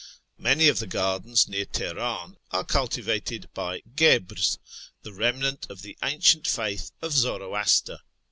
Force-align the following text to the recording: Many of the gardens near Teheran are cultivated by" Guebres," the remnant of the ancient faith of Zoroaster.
Many 0.39 0.67
of 0.67 0.79
the 0.79 0.87
gardens 0.87 1.47
near 1.47 1.63
Teheran 1.67 2.37
are 2.49 2.63
cultivated 2.63 3.47
by" 3.53 3.81
Guebres," 3.95 4.57
the 5.03 5.13
remnant 5.13 5.67
of 5.69 5.83
the 5.83 5.95
ancient 6.01 6.47
faith 6.47 6.89
of 7.03 7.11
Zoroaster. 7.13 7.99